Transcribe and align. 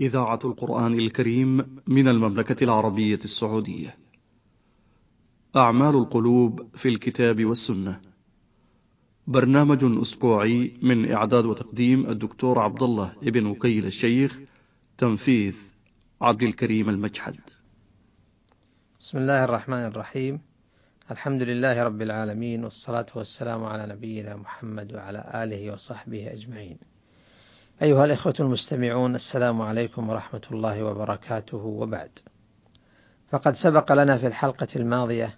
إذاعة 0.00 0.40
القرآن 0.44 0.98
الكريم 0.98 1.80
من 1.86 2.08
المملكة 2.08 2.64
العربية 2.64 3.18
السعودية. 3.24 3.96
أعمال 5.56 5.96
القلوب 5.96 6.76
في 6.76 6.88
الكتاب 6.88 7.44
والسنة. 7.44 8.00
برنامج 9.26 9.78
أسبوعي 9.84 10.72
من 10.82 11.12
إعداد 11.12 11.44
وتقديم 11.44 12.10
الدكتور 12.10 12.58
عبد 12.58 12.82
الله 12.82 13.12
ابن 13.22 13.46
وكيل 13.46 13.86
الشيخ. 13.86 14.38
تنفيذ 14.98 15.54
عبد 16.20 16.42
الكريم 16.42 16.88
المجحد. 16.88 17.36
بسم 18.98 19.18
الله 19.18 19.44
الرحمن 19.44 19.84
الرحيم. 19.84 20.40
الحمد 21.10 21.42
لله 21.42 21.82
رب 21.82 22.02
العالمين 22.02 22.64
والصلاة 22.64 23.06
والسلام 23.16 23.64
على 23.64 23.94
نبينا 23.94 24.36
محمد 24.36 24.94
وعلى 24.94 25.30
آله 25.34 25.72
وصحبه 25.72 26.32
أجمعين. 26.32 26.78
أيها 27.82 28.04
الإخوة 28.04 28.34
المستمعون 28.40 29.14
السلام 29.14 29.62
عليكم 29.62 30.10
ورحمة 30.10 30.40
الله 30.52 30.82
وبركاته 30.82 31.56
وبعد. 31.56 32.10
فقد 33.30 33.54
سبق 33.54 33.92
لنا 33.92 34.18
في 34.18 34.26
الحلقة 34.26 34.68
الماضية 34.76 35.34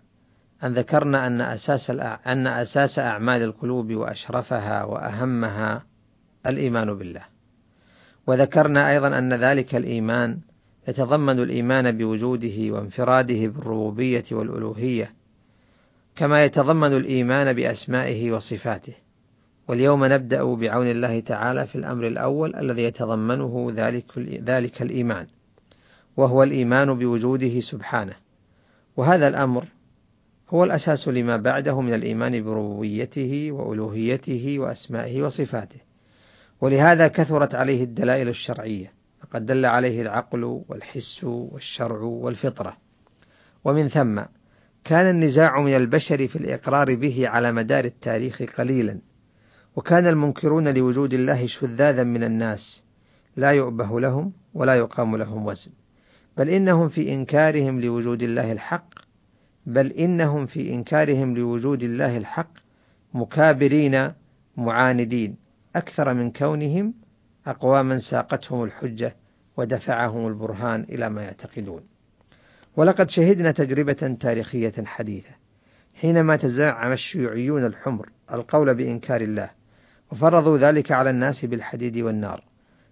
أن 0.65 0.75
ذكرنا 0.75 1.27
أن 1.27 1.41
أساس 1.41 1.91
أن 2.27 2.47
أساس 2.47 2.99
أعمال 2.99 3.43
القلوب 3.43 3.93
وأشرفها 3.93 4.85
وأهمها 4.85 5.83
الإيمان 6.47 6.95
بالله. 6.95 7.25
وذكرنا 8.27 8.91
أيضا 8.91 9.19
أن 9.19 9.33
ذلك 9.33 9.74
الإيمان 9.74 10.38
يتضمن 10.88 11.38
الإيمان 11.38 11.99
بوجوده 11.99 12.71
وانفراده 12.71 13.47
بالربوبية 13.47 14.24
والألوهية، 14.33 15.13
كما 16.16 16.45
يتضمن 16.45 16.97
الإيمان 16.97 17.52
بأسمائه 17.52 18.33
وصفاته. 18.33 18.95
واليوم 19.73 20.05
نبدأ 20.05 20.55
بعون 20.55 20.87
الله 20.87 21.21
تعالى 21.21 21.67
في 21.67 21.77
الأمر 21.77 22.07
الأول 22.07 22.57
الذي 22.57 22.83
يتضمنه 22.83 23.73
ذلك 23.75 24.19
ذلك 24.45 24.83
الإيمان، 24.83 25.27
وهو 26.17 26.43
الإيمان 26.43 26.99
بوجوده 26.99 27.61
سبحانه. 27.61 28.15
وهذا 28.96 29.29
الأمر 29.29 29.65
هو 30.51 30.65
الأساس 30.65 31.09
لما 31.09 31.37
بعده 31.37 31.80
من 31.80 31.95
الإيمان 31.95 32.45
بربوبيته 32.45 33.52
وألوهيته 33.52 34.59
وأسمائه 34.59 35.23
وصفاته. 35.23 35.80
ولهذا 36.61 37.09
كثرت 37.09 37.55
عليه 37.55 37.85
الدلائل 37.85 38.29
الشرعية، 38.29 38.93
فقد 39.21 39.46
دل 39.46 39.66
عليه 39.66 40.02
العقل 40.02 40.45
والحس 40.68 41.24
والشرع 41.24 42.01
والفطرة. 42.01 42.77
ومن 43.65 43.89
ثم 43.89 44.21
كان 44.85 45.11
النزاع 45.11 45.61
من 45.61 45.77
البشر 45.77 46.29
في 46.29 46.37
الإقرار 46.37 46.95
به 46.95 47.29
على 47.29 47.52
مدار 47.52 47.85
التاريخ 47.85 48.43
قليلا، 48.43 48.99
وكان 49.76 50.06
المنكرون 50.06 50.74
لوجود 50.74 51.15
الله 51.15 51.46
شذاذا 51.46 52.02
من 52.04 52.24
الناس. 52.24 52.84
لا 53.37 53.51
يؤبه 53.51 54.01
لهم 54.01 54.32
ولا 54.54 54.74
يقام 54.74 55.16
لهم 55.16 55.46
وزن. 55.46 55.70
بل 56.37 56.48
إنهم 56.48 56.88
في 56.88 57.15
إنكارهم 57.15 57.80
لوجود 57.80 58.23
الله 58.23 58.52
الحق. 58.52 58.95
بل 59.66 59.93
إنهم 59.93 60.46
في 60.46 60.74
إنكارهم 60.74 61.37
لوجود 61.37 61.82
الله 61.82 62.16
الحق 62.16 62.50
مكابرين 63.15 64.12
معاندين. 64.56 65.37
أكثر 65.76 66.15
من 66.15 66.32
كونهم 66.32 66.94
أقواما 67.47 67.98
ساقتهم 67.98 68.65
الحجة 68.65 69.16
ودفعهم 69.56 70.26
البرهان 70.26 70.87
إلى 70.88 71.09
ما 71.09 71.22
يعتقدون 71.22 71.81
ولقد 72.76 73.09
شهدنا 73.09 73.50
تجربة 73.50 74.16
تاريخية 74.20 74.84
حديثة. 74.84 75.31
حينما 75.94 76.37
تزعم 76.37 76.93
الشيوعيون 76.93 77.66
الحمر 77.66 78.09
القول 78.32 78.75
بإنكار 78.75 79.20
الله 79.20 79.50
وفرضوا 80.12 80.59
ذلك 80.59 80.93
على 80.93 81.10
الناس 81.10 81.44
بالحديد 81.44 81.99
والنار 81.99 82.44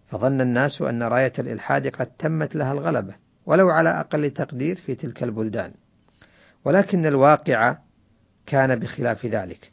فظن 0.07 0.41
الناس 0.41 0.83
أن 0.83 1.03
راية 1.03 1.33
الإلحاد 1.39 1.89
قد 1.89 2.07
تمت 2.07 2.57
لها 2.57 2.73
الغلبة 2.73 3.15
ولو 3.47 3.71
على 3.71 4.01
أقل 4.01 4.31
تقدير 4.31 4.77
في 4.77 4.95
تلك 4.95 5.23
البلدان. 5.23 5.73
ولكن 6.65 7.07
الواقع 7.07 7.77
كان 8.47 8.79
بخلاف 8.79 9.27
ذلك 9.27 9.71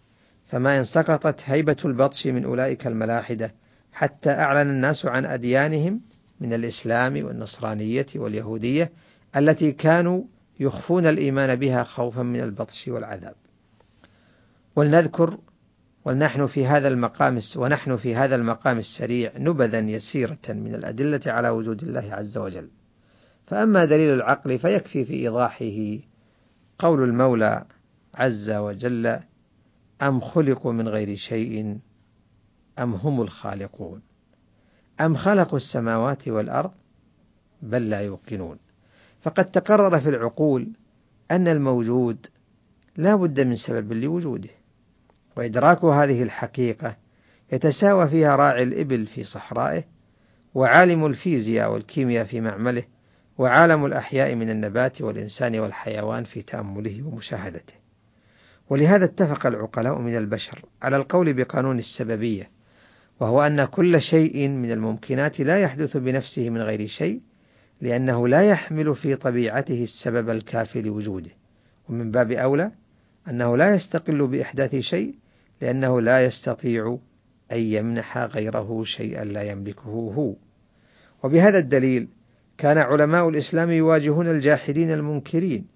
فما 0.47 0.79
إن 0.79 0.83
سقطت 0.83 1.35
هيبة 1.45 1.77
البطش 1.85 2.27
من 2.27 2.45
أولئك 2.45 2.87
الملاحدة 2.87 3.53
حتى 3.93 4.29
أعلن 4.29 4.69
الناس 4.69 5.05
عن 5.05 5.25
أديانهم 5.25 6.01
من 6.41 6.53
الإسلام 6.53 7.25
والنصرانية 7.25 8.05
واليهودية 8.15 8.91
التي 9.35 9.71
كانوا 9.71 10.23
يخفون 10.59 11.05
الإيمان 11.05 11.55
بها 11.55 11.83
خوفا 11.83 12.23
من 12.23 12.41
البطش 12.41 12.87
والعذاب. 12.87 13.35
ولنذكر 14.75 15.37
ونحن 16.07 16.47
في 16.47 16.65
هذا 16.65 16.87
المقام 16.87 17.39
ونحن 17.55 17.95
في 17.95 18.15
هذا 18.15 18.35
المقام 18.35 18.77
السريع 18.77 19.31
نبذا 19.37 19.79
يسيرة 19.79 20.39
من 20.49 20.75
الأدلة 20.75 21.21
على 21.25 21.49
وجود 21.49 21.83
الله 21.83 22.13
عز 22.13 22.37
وجل. 22.37 22.69
فأما 23.45 23.85
دليل 23.85 24.13
العقل 24.13 24.59
فيكفي 24.59 25.05
في 25.05 25.13
إيضاحه 25.13 26.03
قول 26.79 27.03
المولى 27.03 27.65
عز 28.15 28.49
وجل: 28.51 29.19
أم 30.01 30.19
خلقوا 30.19 30.73
من 30.73 30.87
غير 30.87 31.15
شيء 31.15 31.79
أم 32.79 32.93
هم 32.93 33.21
الخالقون؟ 33.21 34.01
أم 35.01 35.15
خلقوا 35.15 35.57
السماوات 35.57 36.27
والأرض 36.27 36.71
بل 37.61 37.89
لا 37.89 37.99
يوقنون؟ 37.99 38.57
فقد 39.21 39.51
تقرر 39.51 39.99
في 39.99 40.09
العقول 40.09 40.67
أن 41.31 41.47
الموجود 41.47 42.27
لا 42.97 43.15
بد 43.15 43.39
من 43.39 43.55
سبب 43.55 43.93
لوجوده. 43.93 44.49
وإدراك 45.37 45.83
هذه 45.83 46.23
الحقيقة 46.23 46.95
يتساوى 47.51 48.09
فيها 48.09 48.35
راعي 48.35 48.63
الإبل 48.63 49.05
في 49.05 49.23
صحرائه 49.23 49.83
وعالم 50.55 51.05
الفيزياء 51.05 51.73
والكيمياء 51.73 52.25
في 52.25 52.41
معمله 52.41 52.83
وعالم 53.37 53.85
الأحياء 53.85 54.35
من 54.35 54.49
النبات 54.49 55.01
والإنسان 55.01 55.59
والحيوان 55.59 56.23
في 56.23 56.41
تأمله 56.41 57.03
ومشاهدته. 57.07 57.73
ولهذا 58.69 59.05
اتفق 59.05 59.47
العقلاء 59.47 59.99
من 59.99 60.17
البشر 60.17 60.65
على 60.81 60.97
القول 60.97 61.33
بقانون 61.33 61.79
السببية 61.79 62.49
وهو 63.19 63.41
أن 63.41 63.65
كل 63.65 64.01
شيء 64.01 64.49
من 64.49 64.71
الممكنات 64.71 65.39
لا 65.39 65.59
يحدث 65.59 65.97
بنفسه 65.97 66.49
من 66.49 66.61
غير 66.61 66.87
شيء 66.87 67.21
لأنه 67.81 68.27
لا 68.27 68.41
يحمل 68.41 68.95
في 68.95 69.15
طبيعته 69.15 69.83
السبب 69.83 70.29
الكافي 70.29 70.81
لوجوده. 70.81 71.31
ومن 71.89 72.11
باب 72.11 72.31
أولى 72.31 72.71
أنه 73.29 73.57
لا 73.57 73.75
يستقل 73.75 74.27
بإحداث 74.27 74.75
شيء 74.75 75.15
لأنه 75.61 76.01
لا 76.01 76.25
يستطيع 76.25 76.99
أن 77.51 77.59
يمنح 77.59 78.17
غيره 78.17 78.83
شيئا 78.83 79.23
لا 79.23 79.41
يملكه 79.41 79.89
هو. 79.89 80.35
وبهذا 81.23 81.57
الدليل 81.57 82.07
كان 82.57 82.77
علماء 82.77 83.29
الإسلام 83.29 83.71
يواجهون 83.71 84.27
الجاحدين 84.27 84.91
المنكرين. 84.91 85.67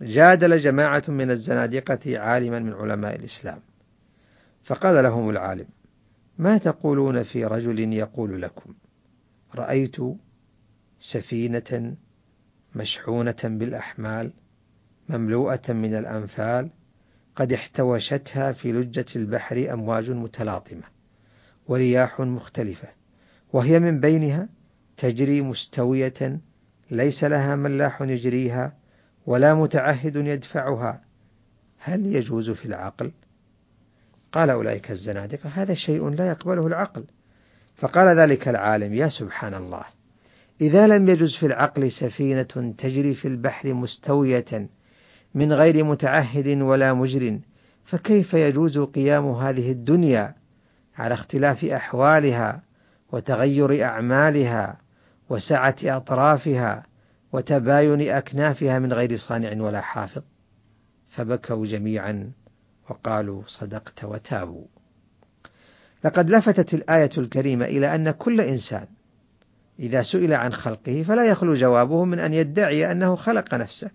جادل 0.00 0.58
جماعة 0.58 1.04
من 1.08 1.30
الزنادقة 1.30 2.18
عالما 2.18 2.60
من 2.60 2.72
علماء 2.72 3.16
الإسلام. 3.16 3.58
فقال 4.64 5.04
لهم 5.04 5.30
العالم 5.30 5.66
ما 6.38 6.58
تقولون 6.58 7.22
في 7.22 7.44
رجل 7.44 7.92
يقول 7.92 8.42
لكم 8.42 8.74
رأيت 9.54 9.96
سفينة 11.12 11.96
مشحونة 12.74 13.36
بالأحمال 13.44 14.32
مملوءة 15.08 15.72
من 15.72 15.94
الأنفال 15.94 16.70
قد 17.36 17.52
احتوشتها 17.52 18.52
في 18.52 18.72
لجة 18.72 19.06
البحر 19.16 19.72
أمواج 19.72 20.10
متلاطمة 20.10 20.82
ورياح 21.68 22.20
مختلفة 22.20 22.88
وهي 23.52 23.78
من 23.78 24.00
بينها 24.00 24.48
تجري 24.96 25.42
مستوية 25.42 26.40
ليس 26.90 27.24
لها 27.24 27.56
ملاح 27.56 28.02
يجريها 28.02 28.72
ولا 29.26 29.54
متعهد 29.54 30.16
يدفعها 30.16 31.00
هل 31.78 32.06
يجوز 32.06 32.50
في 32.50 32.64
العقل؟ 32.64 33.12
قال 34.32 34.50
أولئك 34.50 34.90
الزنادقة 34.90 35.48
هذا 35.48 35.74
شيء 35.74 36.08
لا 36.08 36.28
يقبله 36.28 36.66
العقل 36.66 37.04
فقال 37.76 38.18
ذلك 38.18 38.48
العالم 38.48 38.94
يا 38.94 39.08
سبحان 39.08 39.54
الله 39.54 39.84
إذا 40.60 40.86
لم 40.86 41.08
يجز 41.08 41.36
في 41.36 41.46
العقل 41.46 41.90
سفينة 41.90 42.74
تجري 42.78 43.14
في 43.14 43.28
البحر 43.28 43.74
مستوية 43.74 44.68
من 45.36 45.52
غير 45.52 45.84
متعهد 45.84 46.48
ولا 46.48 46.94
مجر. 46.94 47.38
فكيف 47.84 48.34
يجوز 48.34 48.78
قيام 48.78 49.30
هذه 49.30 49.72
الدنيا 49.72 50.34
على 50.96 51.14
اختلاف 51.14 51.64
أحوالها 51.64 52.62
وتغير 53.12 53.84
أعمالها 53.84 54.76
وسعة 55.28 55.76
أطرافها 55.84 56.86
وتباين 57.32 58.10
أكنافها 58.10 58.78
من 58.78 58.92
غير 58.92 59.16
صانع 59.16 59.62
ولا 59.62 59.80
حافظ؟ 59.80 60.22
فبكوا 61.08 61.66
جميعا 61.66 62.30
وقالوا 62.90 63.42
صدقت 63.46 64.04
وتابوا. 64.04 64.64
لقد 66.04 66.30
لفتت 66.30 66.74
الآية 66.74 67.10
الكريمة 67.18 67.64
إلى 67.64 67.94
أن 67.94 68.10
كل 68.10 68.40
إنسان 68.40 68.86
إذا 69.78 70.02
سئل 70.02 70.32
عن 70.32 70.52
خلقه 70.52 71.02
فلا 71.02 71.24
يخلو 71.24 71.54
جوابه 71.54 72.04
من 72.04 72.18
أن 72.18 72.32
يدعي 72.32 72.92
أنه 72.92 73.16
خلق 73.16 73.54
نفسه. 73.54 73.90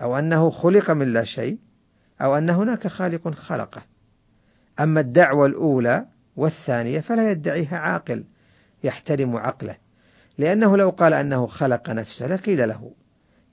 أو 0.00 0.18
أنه 0.18 0.50
خلق 0.50 0.90
من 0.90 1.12
لا 1.12 1.24
شيء 1.24 1.58
أو 2.20 2.38
أن 2.38 2.50
هناك 2.50 2.86
خالق 2.86 3.28
خلقه. 3.28 3.82
أما 4.80 5.00
الدعوة 5.00 5.46
الأولى 5.46 6.06
والثانية 6.36 7.00
فلا 7.00 7.30
يدعيها 7.30 7.78
عاقل 7.78 8.24
يحترم 8.84 9.36
عقله. 9.36 9.76
لأنه 10.38 10.76
لو 10.76 10.90
قال 10.90 11.14
أنه 11.14 11.46
خلق 11.46 11.90
نفسه 11.90 12.26
لقيل 12.26 12.68
له 12.68 12.92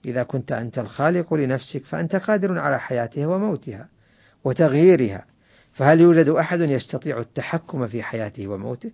إذا 0.05 0.23
كنت 0.23 0.51
أنت 0.51 0.79
الخالق 0.79 1.33
لنفسك 1.33 1.85
فأنت 1.85 2.15
قادر 2.15 2.59
على 2.59 2.79
حياتها 2.79 3.27
وموتها 3.27 3.87
وتغييرها. 4.43 5.25
فهل 5.71 6.01
يوجد 6.01 6.29
أحد 6.29 6.59
يستطيع 6.59 7.19
التحكم 7.19 7.87
في 7.87 8.03
حياته 8.03 8.47
وموته؟ 8.47 8.91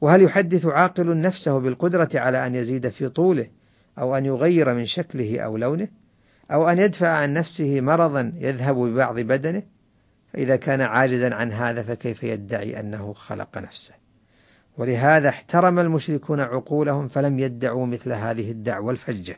وهل 0.00 0.22
يحدث 0.22 0.66
عاقل 0.66 1.20
نفسه 1.20 1.58
بالقدرة 1.58 2.08
على 2.14 2.46
أن 2.46 2.54
يزيد 2.54 2.88
في 2.88 3.08
طوله 3.08 3.46
أو 3.98 4.16
أن 4.16 4.24
يغير 4.24 4.74
من 4.74 4.86
شكله 4.86 5.40
أو 5.40 5.56
لونه؟ 5.56 5.88
أو 6.52 6.68
أن 6.68 6.78
يدفع 6.78 7.08
عن 7.08 7.34
نفسه 7.34 7.80
مرضا 7.80 8.32
يذهب 8.36 8.76
ببعض 8.76 9.18
بدنه 9.18 9.62
فإذا 10.32 10.56
كان 10.56 10.80
عاجزا 10.80 11.34
عن 11.34 11.52
هذا 11.52 11.82
فكيف 11.82 12.22
يدعي 12.22 12.80
أنه 12.80 13.12
خلق 13.12 13.58
نفسه؟ 13.58 13.94
ولهذا 14.78 15.28
احترم 15.28 15.78
المشركون 15.78 16.40
عقولهم 16.40 17.08
فلم 17.08 17.38
يدعوا 17.38 17.86
مثل 17.86 18.12
هذه 18.12 18.50
الدعوة 18.50 18.90
الفجة. 18.92 19.36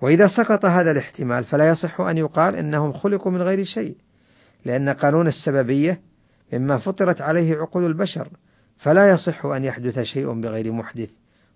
وإذا 0.00 0.28
سقط 0.28 0.64
هذا 0.64 0.90
الاحتمال 0.90 1.44
فلا 1.44 1.68
يصح 1.68 2.00
أن 2.00 2.18
يقال 2.18 2.54
إنهم 2.54 2.92
خلقوا 2.92 3.32
من 3.32 3.42
غير 3.42 3.64
شيء 3.64 3.96
لأن 4.64 4.88
قانون 4.88 5.26
السببية 5.28 6.00
مما 6.52 6.78
فطرت 6.78 7.20
عليه 7.20 7.56
عقول 7.56 7.86
البشر 7.86 8.28
فلا 8.78 9.10
يصح 9.10 9.46
أن 9.46 9.64
يحدث 9.64 9.98
شيء 9.98 10.40
بغير 10.40 10.72
محدث 10.72 11.10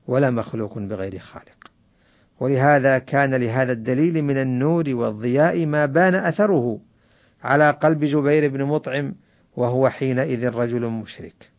ولا 0.06 0.30
مخلوق 0.30 0.78
بغير 0.78 1.18
خالق. 1.18 1.67
ولهذا 2.40 2.98
كان 2.98 3.34
لهذا 3.34 3.72
الدليل 3.72 4.22
من 4.22 4.36
النور 4.36 4.84
والضياء 4.88 5.66
ما 5.66 5.86
بان 5.86 6.14
أثره 6.14 6.78
على 7.42 7.70
قلب 7.70 8.04
جبير 8.04 8.50
بن 8.50 8.64
مطعم 8.64 9.14
وهو 9.56 9.88
حينئذ 9.88 10.48
رجل 10.48 10.86
مشرك. 10.86 11.50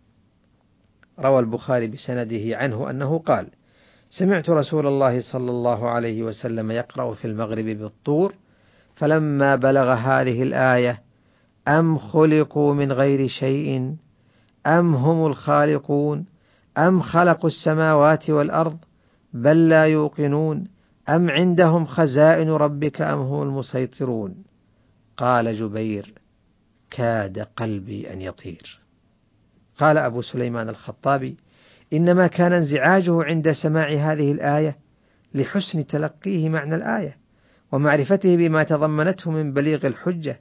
روى 1.20 1.40
البخاري 1.40 1.88
بسنده 1.88 2.58
عنه 2.58 2.90
أنه 2.90 3.20
قال 3.20 3.48
سمعت 4.10 4.50
رسول 4.50 4.88
الله 4.88 5.22
صلى 5.32 5.52
الله 5.52 5.90
عليه 5.90 6.24
وسلم 6.24 6.72
يقرأ 6.72 7.14
في 7.14 7.26
المغرب 7.26 7.66
بالطور 7.66 8.34
فلما 8.96 9.56
بلغ 9.56 9.94
هذه 9.94 10.44
الآية 10.44 11.02
أم 11.68 11.98
خلقوا 11.98 12.74
من 12.74 12.92
غير 12.92 13.28
شيء؟ 13.28 13.96
أم 14.68 14.96
هم 14.96 15.26
الخالقون؟ 15.26 16.26
أم 16.78 17.02
خلقوا 17.02 17.50
السماوات 17.50 18.30
والأرض؟ 18.30 18.78
بل 19.34 19.70
لا 19.70 19.86
يوقنون 19.86 20.68
أم 21.10 21.30
عندهم 21.30 21.86
خزائن 21.86 22.50
ربك 22.50 23.02
أم 23.02 23.20
هم 23.20 23.42
المسيطرون؟ 23.42 24.44
قال 25.18 25.56
جبير 25.56 26.14
كاد 26.92 27.40
قلبي 27.40 28.14
أن 28.14 28.22
يطير. 28.22 28.80
قال 29.78 29.98
أبو 29.98 30.22
سليمان 30.22 30.70
الخطابي 30.70 31.38
إنما 31.94 32.28
كان 32.28 32.54
انزعاجه 32.54 33.24
عند 33.24 33.52
سماع 33.52 33.88
هذه 33.88 34.32
الآية 34.32 34.78
لحسن 35.34 35.88
تلقيه 35.88 36.50
معنى 36.50 36.76
الآية 36.76 37.18
ومعرفته 37.72 38.36
بما 38.36 38.64
تضمنته 38.64 39.32
من 39.32 39.54
بليغ 39.54 39.88
الحجة 39.88 40.40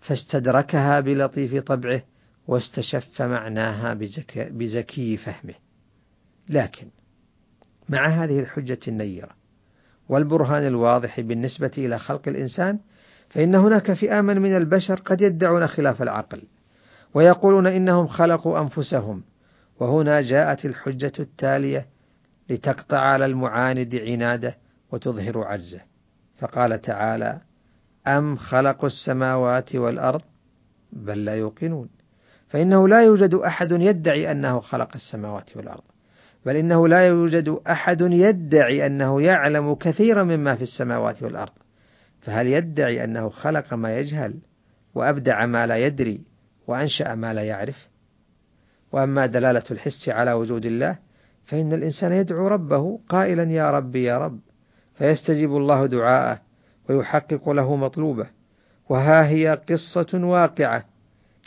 فاستدركها 0.00 1.00
بلطيف 1.00 1.56
طبعه 1.56 2.02
واستشف 2.46 3.22
معناها 3.22 3.94
بزكي 4.50 5.16
فهمه. 5.16 5.54
لكن 6.48 6.86
مع 7.88 8.06
هذه 8.06 8.40
الحجة 8.40 8.78
النيرة. 8.88 9.46
والبرهان 10.08 10.66
الواضح 10.66 11.20
بالنسبة 11.20 11.70
إلى 11.78 11.98
خلق 11.98 12.28
الإنسان 12.28 12.78
فإن 13.28 13.54
هناك 13.54 13.92
فئاما 13.92 14.34
من 14.34 14.56
البشر 14.56 14.94
قد 14.94 15.20
يدعون 15.20 15.66
خلاف 15.66 16.02
العقل 16.02 16.42
ويقولون 17.14 17.66
إنهم 17.66 18.06
خلقوا 18.06 18.60
أنفسهم 18.60 19.22
وهنا 19.80 20.20
جاءت 20.20 20.64
الحجة 20.64 21.12
التالية 21.18 21.86
لتقطع 22.50 22.98
على 22.98 23.26
المعاند 23.26 23.94
عناده 23.94 24.56
وتظهر 24.92 25.38
عجزه. 25.44 25.80
فقال 26.38 26.82
تعالى 26.82 27.40
أم 28.06 28.36
خلقوا 28.36 28.86
السماوات 28.86 29.76
والأرض؟ 29.76 30.22
بل 30.92 31.24
لا 31.24 31.34
يوقنون. 31.34 31.88
فإنه 32.48 32.88
لا 32.88 33.02
يوجد 33.02 33.34
أحد 33.34 33.72
يدعي 33.72 34.30
أنه 34.30 34.60
خلق 34.60 34.88
السماوات 34.94 35.56
والأرض. 35.56 35.82
بل 36.46 36.56
إنه 36.56 36.88
لا 36.88 37.06
يوجد 37.06 37.58
أحد 37.70 38.00
يدعي 38.00 38.86
أنه 38.86 39.22
يعلم 39.22 39.74
كثيرا 39.74 40.22
مما 40.22 40.56
في 40.56 40.62
السماوات 40.62 41.22
والأرض. 41.22 41.52
فهل 42.20 42.46
يدعي 42.46 43.04
أنه 43.04 43.28
خلق 43.28 43.74
ما 43.74 43.98
يجهل 43.98 44.34
وأبدع 44.94 45.46
ما 45.46 45.66
لا 45.66 45.76
يدري 45.76 46.20
وأنشأ 46.66 47.14
ما 47.14 47.34
لا 47.34 47.42
يعرف؟ 47.42 47.88
وأما 48.92 49.26
دلالة 49.26 49.62
الحس 49.70 50.08
على 50.08 50.32
وجود 50.32 50.66
الله 50.66 50.98
فإن 51.44 51.72
الإنسان 51.72 52.12
يدعو 52.12 52.48
ربه 52.48 53.00
قائلا 53.08 53.42
يا 53.52 53.70
ربي 53.70 54.04
يا 54.04 54.18
رب. 54.18 54.38
فيستجيب 54.94 55.56
الله 55.56 55.86
دعاءه 55.86 56.40
ويحقق 56.88 57.48
له 57.48 57.76
مطلوبه. 57.76 58.26
وها 58.88 59.28
هي 59.28 59.58
قصة 59.68 60.18
واقعة. 60.26 60.84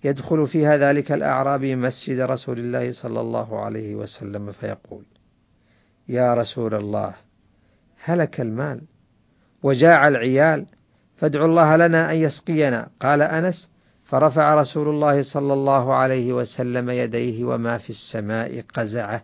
يدخل 0.03 0.47
فيها 0.47 0.77
ذلك 0.77 1.11
الأعرابي 1.11 1.75
مسجد 1.75 2.19
رسول 2.19 2.59
الله 2.59 2.91
صلى 2.91 3.21
الله 3.21 3.59
عليه 3.59 3.95
وسلم 3.95 4.51
فيقول 4.51 5.03
يا 6.09 6.33
رسول 6.33 6.75
الله 6.75 7.13
هلك 8.03 8.41
المال 8.41 8.81
وجاع 9.63 10.07
العيال 10.07 10.65
فادعوا 11.17 11.45
الله 11.45 11.75
لنا 11.75 12.11
أن 12.11 12.15
يسقينا. 12.17 12.89
قال 12.99 13.21
أنس 13.21 13.69
فرفع 14.03 14.55
رسول 14.55 14.89
الله 14.89 15.21
صلى 15.21 15.53
الله 15.53 15.93
عليه 15.93 16.33
وسلم 16.33 16.89
يديه 16.89 17.45
وما 17.45 17.77
في 17.77 17.89
السماء 17.89 18.63
قزعه. 18.73 19.23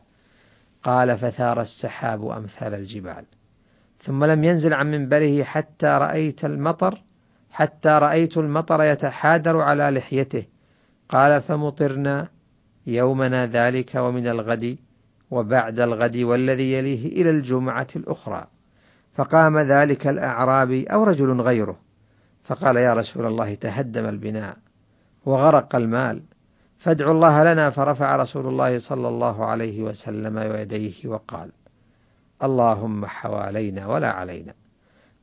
قال 0.84 1.18
فثار 1.18 1.62
السحاب 1.62 2.28
أمثال 2.28 2.74
الجبال. 2.74 3.26
ثم 4.00 4.24
لم 4.24 4.44
ينزل 4.44 4.74
عن 4.74 4.92
منبره 4.92 5.44
حتى 5.44 5.88
رأيت 5.88 6.46
المطر 6.46 7.02
حتى 7.52 7.90
رأيت 7.90 8.38
المطر 8.38 8.84
يتحادر 8.84 9.62
على 9.62 9.90
لحيته. 9.90 10.46
قال 11.10 11.42
فمطرنا 11.42 12.28
يومنا 12.88 13.46
ذلك 13.46 13.96
ومن 13.96 14.28
الغد 14.28 14.78
وبعد 15.32 15.80
الغد 15.80 16.18
والذي 16.18 16.74
يليه 16.74 17.22
إلى 17.22 17.30
الجمعة 17.30 17.88
الأخرى. 17.96 18.48
فقام 19.14 19.60
ذلك 19.60 20.08
الأعرابي 20.08 20.84
أو 20.84 21.04
رجل 21.04 21.42
غيره. 21.42 21.78
فقال 22.44 22.78
يا 22.78 22.94
رسول 22.94 23.26
الله 23.26 23.56
تهدم 23.56 24.06
البناء 24.06 24.58
وغرق 25.26 25.76
المال. 25.76 26.22
فادعوا 26.80 27.14
الله 27.14 27.44
لنا 27.44 27.70
فرفع 27.70 28.16
رسول 28.16 28.48
الله 28.48 28.80
صلى 28.90 29.08
الله 29.08 29.46
عليه 29.46 29.84
وسلم 29.84 30.38
يديه 30.38 31.08
وقال 31.08 31.52
اللهم 32.44 33.06
حوالينا 33.06 33.88
ولا 33.88 34.12
علينا. 34.12 34.54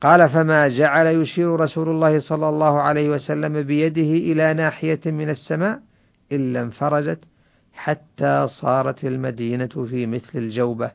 قال 0.02 0.28
فما 0.28 0.68
جعل 0.68 1.06
يشير 1.06 1.60
رسول 1.60 1.88
الله 1.88 2.20
صلى 2.20 2.48
الله 2.48 2.80
عليه 2.80 3.08
وسلم 3.08 3.62
بيده 3.62 4.02
إلى 4.02 4.54
ناحية 4.54 5.00
من 5.06 5.30
السماء 5.30 5.80
إلا 6.32 6.60
انفرجت 6.62 7.24
حتى 7.72 8.46
صارت 8.60 9.04
المدينة 9.04 9.66
في 9.66 10.06
مثل 10.06 10.38
الجوبة 10.38 10.90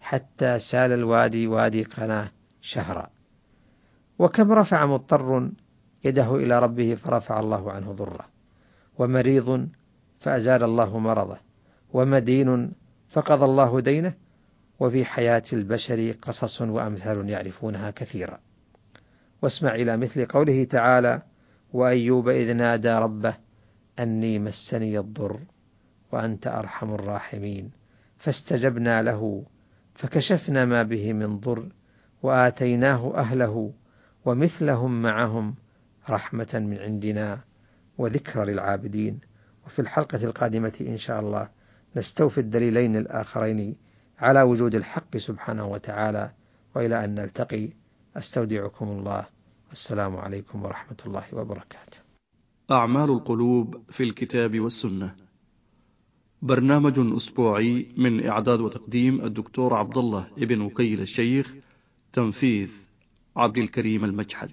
حتى 0.00 0.58
سال 0.70 0.92
الوادي 0.92 1.46
وادي 1.46 1.84
قناة 1.84 2.28
شهرا. 2.62 3.06
وكم 4.18 4.52
رفع 4.52 4.86
مضطر 4.86 5.50
يده 6.04 6.36
إلى 6.36 6.58
ربه 6.58 6.94
فرفع 6.94 7.40
الله 7.40 7.72
عنه 7.72 7.92
ضره. 7.92 8.26
ومريض 8.98 9.68
فأزال 10.20 10.64
الله 10.64 10.98
مرضه. 10.98 11.38
ومدين 11.92 12.72
فقضى 13.10 13.44
الله 13.44 13.80
دينه. 13.80 14.12
وفي 14.80 15.04
حياة 15.04 15.42
البشر 15.52 16.14
قصص 16.22 16.60
وأمثال 16.60 17.28
يعرفونها 17.28 17.90
كثيرا. 17.90 18.38
واسمع 19.42 19.74
إلى 19.74 19.96
مثل 19.96 20.26
قوله 20.26 20.64
تعالى 20.64 21.22
وأيوب 21.72 22.28
إذ 22.28 22.52
نادى 22.52 22.88
ربه 22.88 23.34
أني 23.98 24.38
مسني 24.38 24.98
الضر 24.98 25.40
وأنت 26.12 26.46
أرحم 26.46 26.94
الراحمين. 26.94 27.70
فاستجبنا 28.18 29.02
له 29.02 29.44
فكشفنا 29.94 30.64
ما 30.64 30.82
به 30.82 31.12
من 31.12 31.38
ضر 31.38 31.68
وآتيناه 32.22 33.14
أهله 33.16 33.72
ومثلهم 34.24 35.02
معهم 35.02 35.54
رحمة 36.10 36.48
من 36.54 36.78
عندنا 36.78 37.40
وذكرى 37.98 38.52
للعابدين. 38.52 39.20
وفي 39.66 39.78
الحلقة 39.78 40.24
القادمة 40.24 40.72
إن 40.80 40.96
شاء 40.96 41.20
الله 41.20 41.48
نستوفي 41.96 42.38
الدليلين 42.38 42.96
الآخرين 42.96 43.76
على 44.18 44.42
وجود 44.42 44.74
الحق 44.74 45.16
سبحانه 45.16 45.66
وتعالى. 45.66 46.30
وإلى 46.74 47.04
أن 47.04 47.14
نلتقي 47.14 47.68
أستودعكم 48.18 48.88
الله 48.88 49.26
السلام 49.72 50.16
عليكم 50.16 50.62
ورحمة 50.62 50.96
الله 51.06 51.24
وبركاته. 51.32 51.98
أعمال 52.70 53.10
القلوب 53.10 53.82
في 53.90 54.02
الكتاب 54.02 54.60
والسنة. 54.60 55.14
برنامج 56.42 56.98
أسبوعي 56.98 57.86
من 57.96 58.26
إعداد 58.26 58.60
وتقديم 58.60 59.24
الدكتور 59.24 59.74
عبد 59.74 59.98
الله 59.98 60.28
ابن 60.38 60.60
وكيل 60.60 61.00
الشيخ 61.00 61.54
تنفيذ 62.12 62.68
عبد 63.36 63.58
الكريم 63.58 64.04
المجحد 64.04 64.50